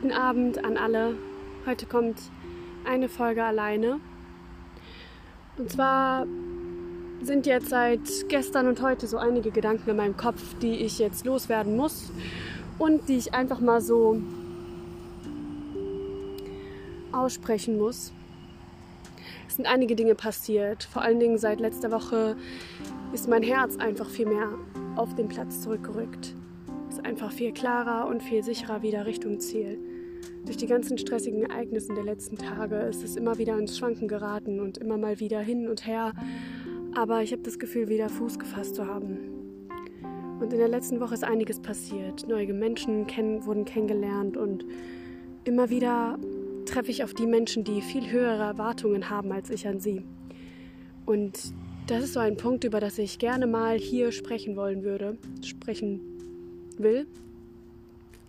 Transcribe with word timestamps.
guten 0.00 0.12
Abend 0.12 0.64
an 0.64 0.76
alle. 0.76 1.16
Heute 1.66 1.84
kommt 1.84 2.20
eine 2.84 3.08
Folge 3.08 3.42
alleine. 3.42 3.98
Und 5.56 5.72
zwar 5.72 6.24
sind 7.20 7.46
jetzt 7.46 7.68
seit 7.70 8.28
gestern 8.28 8.68
und 8.68 8.80
heute 8.80 9.08
so 9.08 9.18
einige 9.18 9.50
Gedanken 9.50 9.90
in 9.90 9.96
meinem 9.96 10.16
Kopf, 10.16 10.40
die 10.62 10.84
ich 10.84 11.00
jetzt 11.00 11.26
loswerden 11.26 11.76
muss 11.76 12.12
und 12.78 13.08
die 13.08 13.16
ich 13.16 13.34
einfach 13.34 13.58
mal 13.58 13.80
so 13.80 14.22
aussprechen 17.10 17.76
muss. 17.76 18.12
Es 19.48 19.56
sind 19.56 19.66
einige 19.66 19.96
Dinge 19.96 20.14
passiert. 20.14 20.84
Vor 20.84 21.02
allen 21.02 21.18
Dingen 21.18 21.38
seit 21.38 21.58
letzter 21.58 21.90
Woche 21.90 22.36
ist 23.12 23.28
mein 23.28 23.42
Herz 23.42 23.76
einfach 23.78 24.08
viel 24.08 24.26
mehr 24.26 24.50
auf 24.94 25.16
den 25.16 25.26
Platz 25.26 25.62
zurückgerückt 25.62 26.36
einfach 27.08 27.32
viel 27.32 27.52
klarer 27.52 28.06
und 28.06 28.22
viel 28.22 28.42
sicherer 28.42 28.82
wieder 28.82 29.06
Richtung 29.06 29.40
Ziel. 29.40 29.78
Durch 30.44 30.58
die 30.58 30.66
ganzen 30.66 30.98
stressigen 30.98 31.42
Ereignisse 31.44 31.94
der 31.94 32.04
letzten 32.04 32.36
Tage 32.36 32.76
ist 32.80 33.02
es 33.02 33.16
immer 33.16 33.38
wieder 33.38 33.58
ins 33.58 33.78
Schwanken 33.78 34.08
geraten 34.08 34.60
und 34.60 34.76
immer 34.76 34.98
mal 34.98 35.18
wieder 35.18 35.40
hin 35.40 35.68
und 35.68 35.86
her. 35.86 36.12
Aber 36.94 37.22
ich 37.22 37.32
habe 37.32 37.40
das 37.42 37.58
Gefühl, 37.58 37.88
wieder 37.88 38.10
Fuß 38.10 38.38
gefasst 38.38 38.74
zu 38.74 38.86
haben. 38.86 39.16
Und 40.38 40.52
in 40.52 40.58
der 40.58 40.68
letzten 40.68 41.00
Woche 41.00 41.14
ist 41.14 41.24
einiges 41.24 41.60
passiert. 41.60 42.28
Neue 42.28 42.52
Menschen 42.52 43.06
kennen, 43.06 43.46
wurden 43.46 43.64
kennengelernt 43.64 44.36
und 44.36 44.66
immer 45.44 45.70
wieder 45.70 46.18
treffe 46.66 46.90
ich 46.90 47.04
auf 47.04 47.14
die 47.14 47.26
Menschen, 47.26 47.64
die 47.64 47.80
viel 47.80 48.10
höhere 48.10 48.42
Erwartungen 48.42 49.08
haben 49.08 49.32
als 49.32 49.48
ich 49.48 49.66
an 49.66 49.80
sie. 49.80 50.02
Und 51.06 51.54
das 51.86 52.04
ist 52.04 52.12
so 52.12 52.20
ein 52.20 52.36
Punkt, 52.36 52.64
über 52.64 52.80
das 52.80 52.98
ich 52.98 53.18
gerne 53.18 53.46
mal 53.46 53.78
hier 53.78 54.12
sprechen 54.12 54.56
wollen 54.56 54.82
würde, 54.82 55.16
sprechen 55.42 56.17
will. 56.80 57.06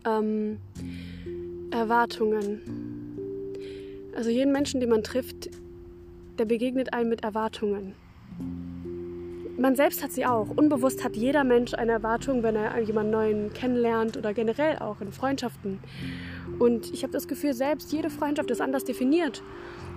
Ähm, 0.05 0.57
Erwartungen. 1.71 2.61
Also 4.15 4.29
jeden 4.29 4.51
Menschen, 4.51 4.79
den 4.79 4.89
man 4.89 5.03
trifft, 5.03 5.49
der 6.37 6.45
begegnet 6.45 6.93
einem 6.93 7.09
mit 7.09 7.23
Erwartungen. 7.23 7.95
Man 9.57 9.75
selbst 9.75 10.01
hat 10.01 10.13
sie 10.13 10.25
auch. 10.25 10.49
Unbewusst 10.55 11.03
hat 11.03 11.17
jeder 11.17 11.43
Mensch 11.43 11.73
eine 11.73 11.91
Erwartung, 11.91 12.43
wenn 12.43 12.55
er 12.55 12.79
jemanden 12.79 13.11
neuen 13.11 13.53
kennenlernt 13.53 14.15
oder 14.15 14.33
generell 14.33 14.79
auch 14.79 15.01
in 15.01 15.11
Freundschaften. 15.11 15.79
Und 16.59 16.93
ich 16.93 17.03
habe 17.03 17.11
das 17.11 17.27
Gefühl, 17.27 17.53
selbst 17.53 17.91
jede 17.91 18.09
Freundschaft 18.09 18.49
ist 18.51 18.61
anders 18.61 18.85
definiert. 18.85 19.43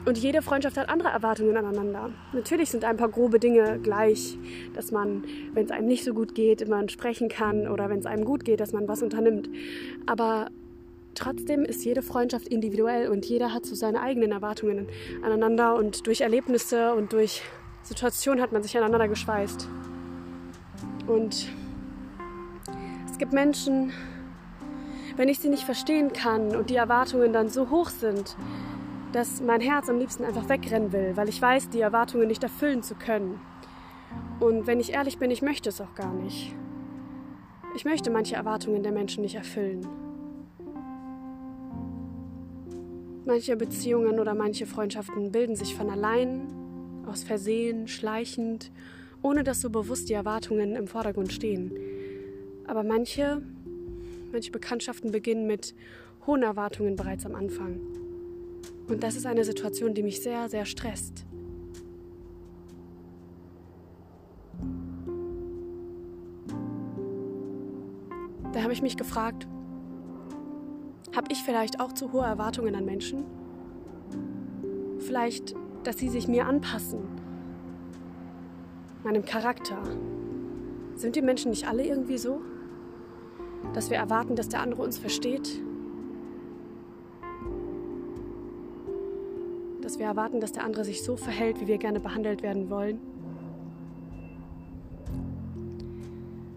Und 0.04 0.18
jede 0.18 0.42
Freundschaft 0.42 0.76
hat 0.76 0.88
andere 0.88 1.10
Erwartungen 1.10 1.56
aneinander. 1.56 2.10
Natürlich 2.32 2.70
sind 2.70 2.84
ein 2.84 2.96
paar 2.96 3.08
grobe 3.08 3.38
Dinge 3.38 3.78
gleich, 3.78 4.36
dass 4.74 4.90
man, 4.90 5.24
wenn 5.54 5.64
es 5.64 5.70
einem 5.70 5.86
nicht 5.86 6.04
so 6.04 6.12
gut 6.12 6.34
geht, 6.34 6.60
immer 6.60 6.88
sprechen 6.88 7.28
kann 7.28 7.68
oder 7.68 7.88
wenn 7.88 8.00
es 8.00 8.06
einem 8.06 8.24
gut 8.24 8.44
geht, 8.44 8.58
dass 8.58 8.72
man 8.72 8.88
was 8.88 9.02
unternimmt. 9.02 9.48
Aber 10.06 10.48
trotzdem 11.14 11.64
ist 11.64 11.84
jede 11.84 12.02
Freundschaft 12.02 12.48
individuell 12.48 13.10
und 13.10 13.26
jeder 13.26 13.54
hat 13.54 13.64
so 13.64 13.76
seine 13.76 14.00
eigenen 14.00 14.32
Erwartungen 14.32 14.88
aneinander 15.22 15.76
und 15.76 16.06
durch 16.08 16.20
Erlebnisse 16.20 16.94
und 16.94 17.12
durch 17.12 17.42
Situationen 17.84 18.42
hat 18.42 18.50
man 18.50 18.64
sich 18.64 18.76
aneinander 18.76 19.06
geschweißt. 19.06 19.68
Und 21.06 21.48
es 23.08 23.18
gibt 23.18 23.32
Menschen, 23.32 23.92
wenn 25.16 25.28
ich 25.28 25.38
sie 25.38 25.48
nicht 25.48 25.62
verstehen 25.62 26.12
kann 26.12 26.56
und 26.56 26.70
die 26.70 26.76
Erwartungen 26.76 27.32
dann 27.32 27.48
so 27.48 27.70
hoch 27.70 27.90
sind, 27.90 28.36
dass 29.12 29.42
mein 29.42 29.60
Herz 29.60 29.88
am 29.88 29.98
liebsten 29.98 30.24
einfach 30.24 30.48
wegrennen 30.48 30.92
will, 30.92 31.12
weil 31.16 31.28
ich 31.28 31.40
weiß, 31.40 31.68
die 31.68 31.80
Erwartungen 31.80 32.28
nicht 32.28 32.42
erfüllen 32.42 32.82
zu 32.82 32.94
können. 32.94 33.38
Und 34.40 34.66
wenn 34.66 34.80
ich 34.80 34.92
ehrlich 34.92 35.18
bin, 35.18 35.30
ich 35.30 35.42
möchte 35.42 35.68
es 35.68 35.80
auch 35.80 35.94
gar 35.94 36.12
nicht. 36.12 36.54
Ich 37.74 37.84
möchte 37.84 38.10
manche 38.10 38.36
Erwartungen 38.36 38.82
der 38.82 38.92
Menschen 38.92 39.22
nicht 39.22 39.34
erfüllen. 39.34 39.86
Manche 43.24 43.56
Beziehungen 43.56 44.18
oder 44.18 44.34
manche 44.34 44.66
Freundschaften 44.66 45.30
bilden 45.30 45.56
sich 45.56 45.76
von 45.76 45.88
allein, 45.90 46.48
aus 47.06 47.22
Versehen, 47.22 47.86
schleichend, 47.86 48.72
ohne 49.22 49.44
dass 49.44 49.60
so 49.60 49.70
bewusst 49.70 50.08
die 50.08 50.14
Erwartungen 50.14 50.74
im 50.74 50.88
Vordergrund 50.88 51.32
stehen. 51.32 51.72
Aber 52.66 52.82
manche, 52.82 53.42
manche 54.32 54.50
Bekanntschaften 54.50 55.12
beginnen 55.12 55.46
mit 55.46 55.74
hohen 56.26 56.42
Erwartungen 56.42 56.96
bereits 56.96 57.24
am 57.26 57.34
Anfang. 57.34 57.80
Und 58.88 59.02
das 59.02 59.16
ist 59.16 59.26
eine 59.26 59.44
Situation, 59.44 59.94
die 59.94 60.02
mich 60.02 60.22
sehr, 60.22 60.48
sehr 60.48 60.66
stresst. 60.66 61.24
Da 68.52 68.62
habe 68.62 68.72
ich 68.72 68.82
mich 68.82 68.96
gefragt, 68.96 69.46
habe 71.16 71.32
ich 71.32 71.42
vielleicht 71.42 71.80
auch 71.80 71.92
zu 71.92 72.12
hohe 72.12 72.24
Erwartungen 72.24 72.74
an 72.74 72.84
Menschen? 72.84 73.24
Vielleicht, 74.98 75.54
dass 75.84 75.98
sie 75.98 76.08
sich 76.08 76.28
mir 76.28 76.46
anpassen, 76.46 77.00
meinem 79.04 79.24
Charakter. 79.24 79.78
Sind 80.94 81.16
die 81.16 81.22
Menschen 81.22 81.50
nicht 81.50 81.66
alle 81.66 81.84
irgendwie 81.84 82.18
so? 82.18 82.40
Dass 83.72 83.90
wir 83.90 83.96
erwarten, 83.96 84.36
dass 84.36 84.48
der 84.48 84.60
andere 84.60 84.82
uns 84.82 84.98
versteht, 84.98 85.62
wir 90.02 90.08
erwarten, 90.08 90.40
dass 90.40 90.50
der 90.50 90.64
andere 90.64 90.84
sich 90.84 91.04
so 91.04 91.16
verhält, 91.16 91.60
wie 91.60 91.68
wir 91.68 91.78
gerne 91.78 92.00
behandelt 92.00 92.42
werden 92.42 92.70
wollen. 92.70 92.98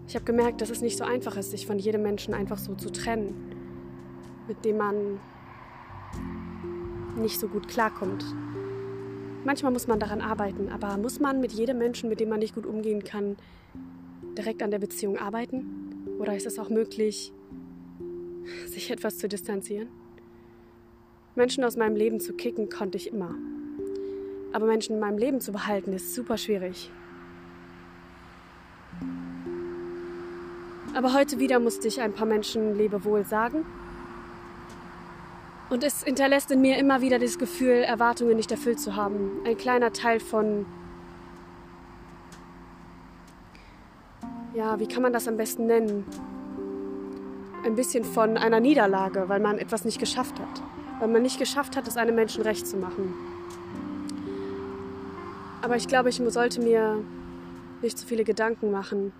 Ich 0.08 0.16
habe 0.16 0.24
gemerkt, 0.24 0.60
dass 0.60 0.70
es 0.70 0.82
nicht 0.82 0.96
so 0.96 1.04
einfach 1.04 1.36
ist, 1.36 1.52
sich 1.52 1.64
von 1.64 1.78
jedem 1.78 2.02
Menschen 2.02 2.34
einfach 2.34 2.58
so 2.58 2.74
zu 2.74 2.90
trennen, 2.90 3.34
mit 4.48 4.64
dem 4.64 4.78
man 4.78 5.20
nicht 7.16 7.38
so 7.38 7.46
gut 7.46 7.68
klarkommt. 7.68 8.24
Manchmal 9.44 9.70
muss 9.70 9.86
man 9.86 10.00
daran 10.00 10.20
arbeiten, 10.20 10.68
aber 10.68 10.96
muss 10.96 11.20
man 11.20 11.40
mit 11.40 11.52
jedem 11.52 11.78
Menschen, 11.78 12.08
mit 12.08 12.18
dem 12.18 12.30
man 12.30 12.40
nicht 12.40 12.56
gut 12.56 12.66
umgehen 12.66 13.04
kann, 13.04 13.36
direkt 14.36 14.60
an 14.60 14.72
der 14.72 14.80
Beziehung 14.80 15.18
arbeiten? 15.18 16.16
Oder 16.18 16.34
ist 16.34 16.46
es 16.46 16.58
auch 16.58 16.68
möglich, 16.68 17.32
sich 18.66 18.90
etwas 18.90 19.18
zu 19.18 19.28
distanzieren? 19.28 19.88
Menschen 21.36 21.64
aus 21.64 21.76
meinem 21.76 21.96
Leben 21.96 22.18
zu 22.18 22.32
kicken 22.32 22.70
konnte 22.70 22.96
ich 22.96 23.12
immer. 23.12 23.34
Aber 24.54 24.64
Menschen 24.64 24.94
in 24.94 25.00
meinem 25.00 25.18
Leben 25.18 25.42
zu 25.42 25.52
behalten 25.52 25.92
ist 25.92 26.14
super 26.14 26.38
schwierig. 26.38 26.90
Aber 30.94 31.12
heute 31.12 31.38
wieder 31.38 31.60
musste 31.60 31.88
ich 31.88 32.00
ein 32.00 32.14
paar 32.14 32.26
Menschen 32.26 32.74
Lebewohl 32.74 33.26
sagen. 33.26 33.66
Und 35.68 35.84
es 35.84 36.04
hinterlässt 36.04 36.50
in 36.50 36.62
mir 36.62 36.78
immer 36.78 37.02
wieder 37.02 37.18
das 37.18 37.38
Gefühl, 37.38 37.82
Erwartungen 37.82 38.36
nicht 38.36 38.50
erfüllt 38.50 38.80
zu 38.80 38.96
haben. 38.96 39.42
Ein 39.44 39.58
kleiner 39.58 39.92
Teil 39.92 40.20
von, 40.20 40.64
ja, 44.54 44.80
wie 44.80 44.86
kann 44.86 45.02
man 45.02 45.12
das 45.12 45.28
am 45.28 45.36
besten 45.36 45.66
nennen? 45.66 46.04
Ein 47.62 47.74
bisschen 47.74 48.04
von 48.04 48.38
einer 48.38 48.60
Niederlage, 48.60 49.28
weil 49.28 49.40
man 49.40 49.58
etwas 49.58 49.84
nicht 49.84 49.98
geschafft 49.98 50.40
hat 50.40 50.62
weil 50.98 51.08
man 51.08 51.22
nicht 51.22 51.38
geschafft 51.38 51.76
hat, 51.76 51.86
es 51.88 51.96
einem 51.96 52.14
Menschen 52.14 52.42
recht 52.42 52.66
zu 52.66 52.76
machen. 52.76 53.14
Aber 55.62 55.76
ich 55.76 55.88
glaube, 55.88 56.08
ich 56.08 56.20
sollte 56.28 56.60
mir 56.60 57.02
nicht 57.82 57.98
zu 57.98 58.06
viele 58.06 58.24
Gedanken 58.24 58.70
machen 58.70 59.12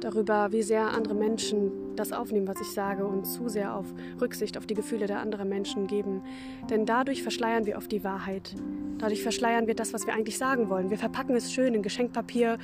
darüber, 0.00 0.52
wie 0.52 0.62
sehr 0.62 0.92
andere 0.92 1.14
Menschen 1.14 1.96
das 1.96 2.12
aufnehmen, 2.12 2.46
was 2.46 2.60
ich 2.60 2.70
sage 2.72 3.06
und 3.06 3.24
zu 3.24 3.48
sehr 3.48 3.74
auf 3.74 3.86
Rücksicht 4.20 4.58
auf 4.58 4.66
die 4.66 4.74
Gefühle 4.74 5.06
der 5.06 5.20
anderen 5.20 5.48
Menschen 5.48 5.86
geben. 5.86 6.22
Denn 6.68 6.84
dadurch 6.84 7.22
verschleiern 7.22 7.64
wir 7.66 7.78
oft 7.78 7.90
die 7.90 8.04
Wahrheit. 8.04 8.54
Dadurch 8.98 9.22
verschleiern 9.22 9.66
wir 9.66 9.74
das, 9.74 9.92
was 9.92 10.06
wir 10.06 10.14
eigentlich 10.14 10.36
sagen 10.36 10.68
wollen. 10.68 10.90
Wir 10.90 10.98
verpacken 10.98 11.34
es 11.36 11.52
schön 11.52 11.74
in 11.74 11.82
Geschenkpapier, 11.82 12.58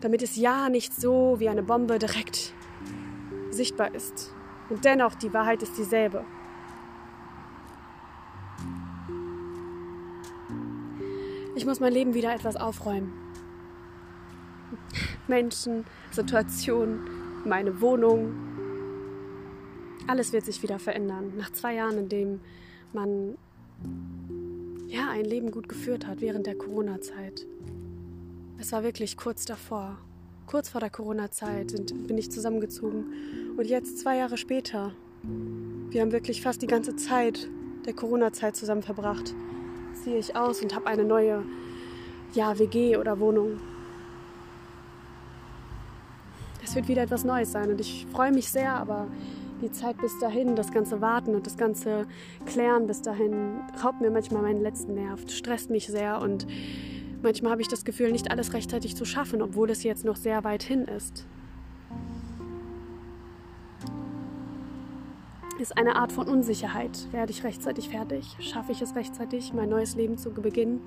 damit 0.00 0.22
es 0.22 0.36
ja 0.36 0.68
nicht 0.68 0.94
so 0.98 1.36
wie 1.38 1.48
eine 1.48 1.62
Bombe 1.62 1.98
direkt 1.98 2.54
sichtbar 3.50 3.94
ist. 3.94 4.32
Und 4.70 4.84
dennoch, 4.84 5.14
die 5.14 5.32
Wahrheit 5.34 5.62
ist 5.62 5.76
dieselbe. 5.76 6.24
Ich 11.62 11.66
muss 11.66 11.78
mein 11.78 11.92
Leben 11.92 12.12
wieder 12.12 12.34
etwas 12.34 12.56
aufräumen. 12.56 13.12
Menschen, 15.28 15.84
Situationen, 16.10 17.08
meine 17.44 17.80
Wohnung. 17.80 18.32
Alles 20.08 20.32
wird 20.32 20.44
sich 20.44 20.60
wieder 20.64 20.80
verändern. 20.80 21.34
Nach 21.38 21.52
zwei 21.52 21.74
Jahren, 21.74 21.98
in 21.98 22.08
dem 22.08 22.40
man 22.92 23.38
ja 24.88 25.08
ein 25.10 25.24
Leben 25.24 25.52
gut 25.52 25.68
geführt 25.68 26.04
hat 26.04 26.20
während 26.20 26.48
der 26.48 26.56
Corona-Zeit. 26.56 27.46
Es 28.58 28.72
war 28.72 28.82
wirklich 28.82 29.16
kurz 29.16 29.44
davor. 29.44 29.98
Kurz 30.48 30.68
vor 30.68 30.80
der 30.80 30.90
Corona-Zeit 30.90 31.76
bin 32.08 32.18
ich 32.18 32.32
zusammengezogen. 32.32 33.54
Und 33.56 33.68
jetzt, 33.68 34.00
zwei 34.00 34.16
Jahre 34.16 34.36
später, 34.36 34.90
wir 35.90 36.00
haben 36.00 36.10
wirklich 36.10 36.42
fast 36.42 36.60
die 36.60 36.66
ganze 36.66 36.96
Zeit 36.96 37.48
der 37.86 37.92
Corona-Zeit 37.92 38.56
zusammen 38.56 38.82
verbracht 38.82 39.32
ziehe 39.94 40.18
ich 40.18 40.34
aus 40.36 40.62
und 40.62 40.74
habe 40.74 40.86
eine 40.86 41.04
neue 41.04 41.42
ja, 42.34 42.58
WG 42.58 42.96
oder 42.96 43.18
Wohnung. 43.20 43.60
Es 46.64 46.74
wird 46.74 46.88
wieder 46.88 47.02
etwas 47.02 47.24
Neues 47.24 47.52
sein 47.52 47.70
und 47.70 47.80
ich 47.80 48.06
freue 48.12 48.32
mich 48.32 48.48
sehr, 48.48 48.72
aber 48.72 49.08
die 49.60 49.70
Zeit 49.70 49.98
bis 49.98 50.18
dahin, 50.18 50.56
das 50.56 50.72
ganze 50.72 51.00
Warten 51.00 51.34
und 51.34 51.46
das 51.46 51.56
ganze 51.56 52.06
Klären 52.46 52.86
bis 52.86 53.02
dahin 53.02 53.60
raubt 53.82 54.00
mir 54.00 54.10
manchmal 54.10 54.42
meinen 54.42 54.62
letzten 54.62 54.94
Nerv, 54.94 55.20
stresst 55.30 55.70
mich 55.70 55.86
sehr 55.86 56.20
und 56.20 56.46
manchmal 57.22 57.52
habe 57.52 57.62
ich 57.62 57.68
das 57.68 57.84
Gefühl, 57.84 58.12
nicht 58.12 58.30
alles 58.30 58.54
rechtzeitig 58.54 58.96
zu 58.96 59.04
schaffen, 59.04 59.42
obwohl 59.42 59.70
es 59.70 59.82
jetzt 59.82 60.04
noch 60.04 60.16
sehr 60.16 60.44
weit 60.44 60.62
hin 60.62 60.84
ist. 60.84 61.26
Ist 65.58 65.76
eine 65.76 65.94
Art 65.94 66.10
von 66.10 66.28
Unsicherheit. 66.28 67.12
Werde 67.12 67.30
ich 67.30 67.44
rechtzeitig 67.44 67.88
fertig? 67.88 68.36
Schaffe 68.40 68.72
ich 68.72 68.82
es 68.82 68.96
rechtzeitig, 68.96 69.52
mein 69.52 69.68
neues 69.68 69.94
Leben 69.94 70.18
zu 70.18 70.30
beginnen? 70.30 70.80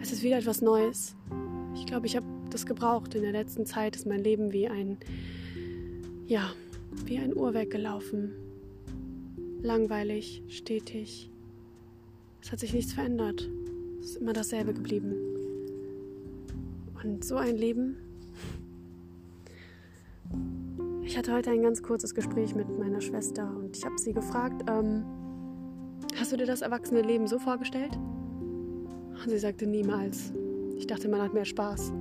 Es 0.00 0.12
ist 0.12 0.22
wieder 0.22 0.38
etwas 0.38 0.60
Neues. 0.60 1.14
Ich 1.74 1.86
glaube, 1.86 2.06
ich 2.06 2.16
habe 2.16 2.26
das 2.50 2.66
gebraucht. 2.66 3.14
In 3.14 3.22
der 3.22 3.32
letzten 3.32 3.64
Zeit 3.64 3.94
ist 3.94 4.06
mein 4.06 4.24
Leben 4.24 4.52
wie 4.52 4.68
ein, 4.68 4.98
ja, 6.26 6.50
wie 7.04 7.18
ein 7.18 7.36
Uhrwerk 7.36 7.70
gelaufen. 7.70 8.32
Langweilig, 9.62 10.42
stetig. 10.48 11.30
Es 12.42 12.50
hat 12.50 12.58
sich 12.58 12.72
nichts 12.72 12.92
verändert. 12.92 13.48
Es 14.00 14.10
ist 14.10 14.16
immer 14.16 14.32
dasselbe 14.32 14.74
geblieben. 14.74 15.14
Und 17.02 17.24
so 17.24 17.36
ein 17.36 17.56
Leben. 17.56 17.96
Ich 21.06 21.18
hatte 21.18 21.34
heute 21.34 21.50
ein 21.50 21.62
ganz 21.62 21.82
kurzes 21.82 22.14
Gespräch 22.14 22.54
mit 22.54 22.66
meiner 22.78 23.02
Schwester 23.02 23.54
und 23.58 23.76
ich 23.76 23.84
habe 23.84 23.98
sie 23.98 24.14
gefragt, 24.14 24.62
ähm, 24.70 25.04
hast 26.18 26.32
du 26.32 26.36
dir 26.38 26.46
das 26.46 26.62
erwachsene 26.62 27.02
Leben 27.02 27.26
so 27.26 27.38
vorgestellt? 27.38 27.94
Und 27.96 29.28
sie 29.28 29.38
sagte 29.38 29.66
niemals. 29.66 30.32
Ich 30.78 30.86
dachte, 30.86 31.08
man 31.08 31.20
hat 31.20 31.34
mehr 31.34 31.44
Spaß. 31.44 31.92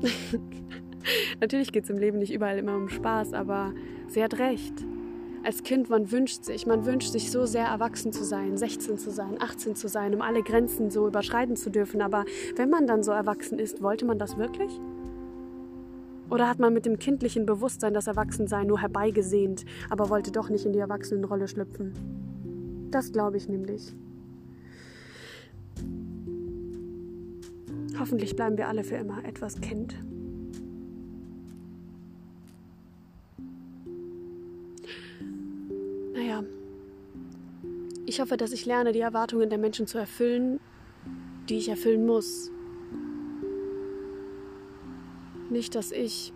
Natürlich 1.40 1.70
geht 1.70 1.84
es 1.84 1.90
im 1.90 1.98
Leben 1.98 2.18
nicht 2.18 2.32
überall 2.32 2.58
immer 2.58 2.76
um 2.76 2.88
Spaß, 2.88 3.34
aber 3.34 3.74
sie 4.08 4.24
hat 4.24 4.38
recht. 4.38 4.74
Als 5.44 5.62
Kind, 5.62 5.90
man 5.90 6.10
wünscht 6.10 6.44
sich, 6.44 6.66
man 6.66 6.86
wünscht 6.86 7.12
sich 7.12 7.30
so 7.30 7.44
sehr 7.44 7.66
erwachsen 7.66 8.10
zu 8.10 8.24
sein, 8.24 8.56
16 8.56 8.96
zu 8.96 9.10
sein, 9.10 9.36
18 9.38 9.76
zu 9.76 9.86
sein, 9.86 10.14
um 10.14 10.22
alle 10.22 10.42
Grenzen 10.42 10.90
so 10.90 11.06
überschreiten 11.06 11.56
zu 11.56 11.70
dürfen. 11.70 12.00
Aber 12.00 12.24
wenn 12.56 12.70
man 12.70 12.86
dann 12.86 13.02
so 13.02 13.12
erwachsen 13.12 13.58
ist, 13.58 13.82
wollte 13.82 14.06
man 14.06 14.18
das 14.18 14.38
wirklich? 14.38 14.80
Oder 16.30 16.48
hat 16.48 16.60
man 16.60 16.72
mit 16.72 16.86
dem 16.86 16.98
kindlichen 16.98 17.44
Bewusstsein 17.44 17.92
das 17.92 18.06
Erwachsensein 18.06 18.68
nur 18.68 18.80
herbeigesehnt, 18.80 19.64
aber 19.90 20.10
wollte 20.10 20.30
doch 20.30 20.48
nicht 20.48 20.64
in 20.64 20.72
die 20.72 20.78
Erwachsenenrolle 20.78 21.48
schlüpfen? 21.48 21.92
Das 22.92 23.12
glaube 23.12 23.36
ich 23.36 23.48
nämlich. 23.48 23.92
Hoffentlich 27.98 28.36
bleiben 28.36 28.56
wir 28.56 28.68
alle 28.68 28.84
für 28.84 28.94
immer 28.94 29.24
etwas 29.24 29.60
Kind. 29.60 29.96
Naja, 36.14 36.44
ich 38.06 38.20
hoffe, 38.20 38.36
dass 38.36 38.52
ich 38.52 38.66
lerne, 38.66 38.92
die 38.92 39.00
Erwartungen 39.00 39.50
der 39.50 39.58
Menschen 39.58 39.86
zu 39.86 39.98
erfüllen, 39.98 40.60
die 41.48 41.58
ich 41.58 41.68
erfüllen 41.68 42.06
muss. 42.06 42.50
Nicht, 45.60 45.74
dass 45.74 45.92
ich 45.92 46.32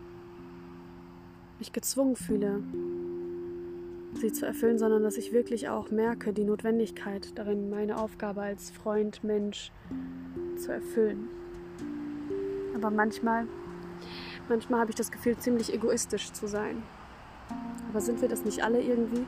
mich 1.58 1.72
gezwungen 1.72 2.14
fühle, 2.14 2.62
sie 4.20 4.30
zu 4.30 4.44
erfüllen, 4.44 4.78
sondern 4.78 5.02
dass 5.02 5.16
ich 5.16 5.32
wirklich 5.32 5.70
auch 5.70 5.90
merke, 5.90 6.34
die 6.34 6.44
Notwendigkeit 6.44 7.30
darin, 7.34 7.70
meine 7.70 7.96
Aufgabe 7.96 8.42
als 8.42 8.70
Freund, 8.70 9.24
Mensch 9.24 9.72
zu 10.58 10.72
erfüllen. 10.72 11.30
Aber 12.74 12.90
manchmal, 12.90 13.46
manchmal 14.50 14.80
habe 14.80 14.90
ich 14.90 14.96
das 14.96 15.10
Gefühl, 15.10 15.38
ziemlich 15.38 15.72
egoistisch 15.72 16.30
zu 16.32 16.46
sein. 16.46 16.82
Aber 17.88 18.02
sind 18.02 18.20
wir 18.20 18.28
das 18.28 18.44
nicht 18.44 18.62
alle 18.62 18.82
irgendwie? 18.82 19.24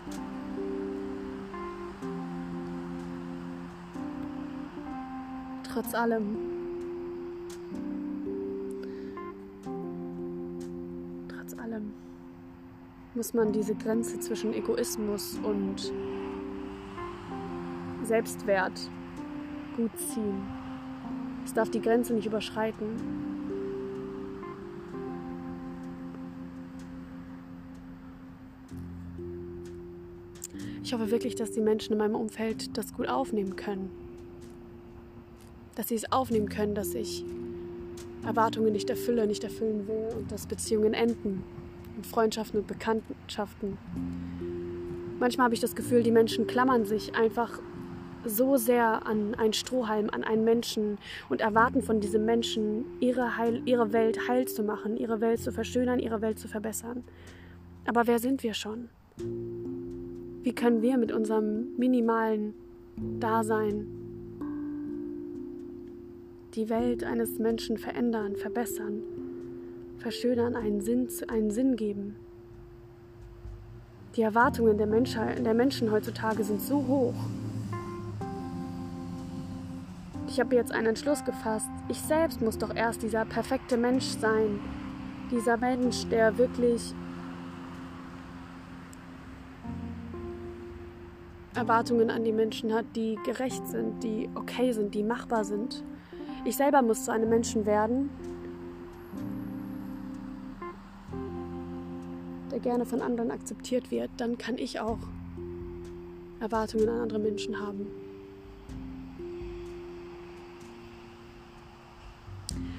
Trotz 5.73 5.95
allem. 5.95 6.56
Muss 13.17 13.33
man 13.33 13.51
diese 13.51 13.75
Grenze 13.75 14.21
zwischen 14.21 14.53
Egoismus 14.53 15.41
und 15.43 15.91
Selbstwert 18.05 18.79
gut 19.75 19.91
ziehen. 19.99 20.47
Es 21.45 21.55
darf 21.55 21.71
die 21.71 21.81
Grenze 21.81 22.13
nicht 22.13 22.27
überschreiten. 22.27 22.87
Ich 30.85 30.93
hoffe 30.93 31.11
wirklich, 31.11 31.35
dass 31.35 31.51
die 31.51 31.63
Menschen 31.63 31.95
in 31.95 31.99
meinem 31.99 32.15
Umfeld 32.15 32.77
das 32.77 32.93
gut 32.93 33.09
aufnehmen 33.09 33.57
können. 33.57 33.91
Dass 35.75 35.89
sie 35.89 35.95
es 35.95 36.13
aufnehmen 36.13 36.51
können, 36.51 36.75
dass 36.75 36.95
ich 36.95 37.25
Erwartungen 38.25 38.73
nicht 38.73 38.91
erfülle, 38.91 39.27
nicht 39.27 39.43
erfüllen 39.43 39.89
will 39.89 40.15
und 40.19 40.31
dass 40.31 40.47
Beziehungen 40.47 40.93
enden 40.93 41.43
und 41.97 42.07
Freundschaften 42.07 42.61
und 42.61 42.67
Bekanntschaften. 42.67 43.79
Manchmal 45.19 45.47
habe 45.47 45.55
ich 45.55 45.61
das 45.61 45.75
Gefühl, 45.75 46.03
die 46.03 46.11
Menschen 46.11 46.47
klammern 46.47 46.85
sich 46.85 47.15
einfach 47.15 47.61
so 48.25 48.57
sehr 48.57 49.07
an 49.07 49.35
einen 49.35 49.53
Strohhalm, 49.53 50.11
an 50.11 50.25
einen 50.25 50.45
Menschen 50.45 50.99
und 51.29 51.41
erwarten 51.41 51.83
von 51.83 52.01
diesem 52.01 52.25
Menschen, 52.25 52.85
ihre, 53.01 53.37
Heil, 53.37 53.63
ihre 53.65 53.93
Welt 53.93 54.29
heil 54.29 54.47
zu 54.47 54.63
machen, 54.63 54.97
ihre 54.97 55.21
Welt 55.21 55.41
zu 55.41 55.53
verschönern, 55.53 56.01
ihre 56.01 56.21
Welt 56.21 56.39
zu 56.39 56.49
verbessern. 56.49 57.05
Aber 57.87 58.07
wer 58.07 58.19
sind 58.19 58.43
wir 58.43 58.53
schon? 58.53 58.89
Wie 60.43 60.55
können 60.55 60.83
wir 60.83 60.99
mit 60.99 61.13
unserem 61.13 61.77
minimalen 61.77 62.55
Dasein 63.21 63.87
die 66.55 66.69
Welt 66.69 67.05
eines 67.05 67.39
Menschen 67.39 67.77
verändern, 67.77 68.35
verbessern, 68.37 69.03
verschönern, 70.07 70.55
einen 70.55 70.81
Sinn, 70.83 71.09
einen 71.27 71.51
Sinn 71.51 71.75
geben? 71.75 72.15
Die 74.15 74.23
Erwartungen 74.23 74.79
der, 74.79 74.87
Menschheit, 74.87 75.45
der 75.45 75.53
Menschen 75.53 75.91
heutzutage 75.91 76.45
sind 76.45 76.63
so 76.63 76.77
hoch. 76.87 77.15
Ich 80.29 80.39
habe 80.39 80.55
jetzt 80.55 80.71
einen 80.71 80.87
Entschluss 80.87 81.25
gefasst. 81.25 81.69
Ich 81.89 82.01
selbst 82.01 82.41
muss 82.41 82.57
doch 82.57 82.73
erst 82.73 83.03
dieser 83.03 83.25
perfekte 83.25 83.77
Mensch 83.77 84.05
sein. 84.05 84.61
Dieser 85.33 85.57
Mensch, 85.57 86.07
der 86.07 86.39
wirklich 86.39 86.95
Erwartungen 91.57 92.11
an 92.11 92.23
die 92.23 92.31
Menschen 92.31 92.73
hat, 92.73 92.85
die 92.95 93.19
gerecht 93.25 93.67
sind, 93.67 94.05
die 94.05 94.31
okay 94.37 94.71
sind, 94.71 94.95
die 94.95 95.03
machbar 95.03 95.45
sind. 95.45 95.83
Ich 96.45 96.55
selber 96.55 96.81
muss 96.83 97.05
zu 97.07 97.11
einem 97.11 97.29
Menschen 97.29 97.67
werden, 97.67 98.09
der 102.57 102.63
gerne 102.63 102.87
von 102.87 103.03
anderen 103.03 103.31
akzeptiert 103.31 103.91
wird. 103.91 104.11
Dann 104.17 104.39
kann 104.39 104.57
ich 104.57 104.81
auch 104.81 104.99
Erwartungen 106.41 106.89
an 106.89 107.01
andere 107.01 107.19
Menschen 107.19 107.61
haben. 107.61 107.87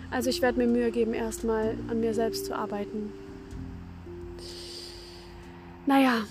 Also 0.09 0.31
ich 0.31 0.41
werde 0.41 0.57
mir 0.57 0.67
Mühe 0.67 0.89
geben, 0.89 1.13
erstmal 1.13 1.77
an 1.89 1.99
mir 1.99 2.15
selbst 2.15 2.45
zu 2.45 2.55
arbeiten. 2.55 3.11
Naja, 5.85 6.23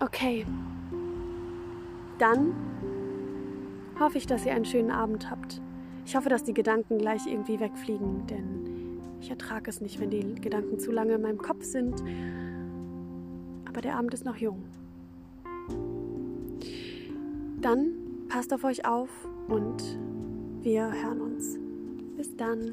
okay. 0.00 0.46
Dann 2.18 2.54
hoffe 4.00 4.16
ich, 4.16 4.26
dass 4.26 4.46
ihr 4.46 4.54
einen 4.54 4.64
schönen 4.64 4.90
Abend 4.90 5.30
habt. 5.30 5.60
Ich 6.06 6.16
hoffe, 6.16 6.30
dass 6.30 6.42
die 6.42 6.54
Gedanken 6.54 6.96
gleich 6.98 7.26
irgendwie 7.26 7.60
wegfliegen, 7.60 8.26
denn 8.28 9.00
ich 9.20 9.28
ertrage 9.28 9.68
es 9.68 9.82
nicht, 9.82 10.00
wenn 10.00 10.10
die 10.10 10.36
Gedanken 10.36 10.78
zu 10.78 10.90
lange 10.90 11.14
in 11.14 11.22
meinem 11.22 11.38
Kopf 11.38 11.64
sind. 11.64 12.02
Aber 13.78 13.82
der 13.86 13.96
Abend 13.96 14.12
ist 14.12 14.24
noch 14.24 14.34
jung. 14.34 14.64
Dann 17.60 17.92
passt 18.28 18.52
auf 18.52 18.64
euch 18.64 18.84
auf 18.84 19.08
und 19.46 19.96
wir 20.62 20.90
hören 20.90 21.20
uns. 21.20 21.60
Bis 22.16 22.34
dann. 22.34 22.72